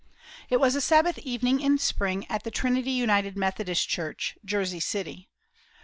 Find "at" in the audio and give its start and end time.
2.27-2.41